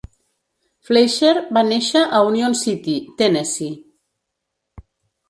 Fleisher 0.87 1.33
va 1.57 1.61
néixer 1.67 2.01
a 2.19 2.21
Union 2.29 2.55
City, 2.63 2.97
Tennessee. 3.21 4.83